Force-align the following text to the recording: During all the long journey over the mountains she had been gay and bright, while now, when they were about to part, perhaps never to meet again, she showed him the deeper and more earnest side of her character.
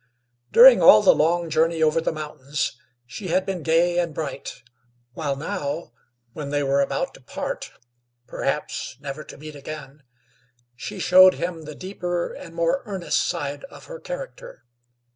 During 0.51 0.81
all 0.81 1.03
the 1.03 1.13
long 1.13 1.47
journey 1.47 1.83
over 1.83 2.01
the 2.01 2.11
mountains 2.11 2.75
she 3.05 3.27
had 3.27 3.45
been 3.45 3.61
gay 3.61 3.99
and 3.99 4.15
bright, 4.15 4.63
while 5.13 5.35
now, 5.35 5.91
when 6.33 6.49
they 6.49 6.63
were 6.63 6.81
about 6.81 7.13
to 7.13 7.21
part, 7.21 7.71
perhaps 8.25 8.97
never 8.99 9.23
to 9.23 9.37
meet 9.37 9.55
again, 9.55 10.01
she 10.75 10.97
showed 10.97 11.35
him 11.35 11.65
the 11.65 11.75
deeper 11.75 12.33
and 12.33 12.55
more 12.55 12.81
earnest 12.85 13.21
side 13.27 13.63
of 13.65 13.85
her 13.85 13.99
character. 13.99 14.63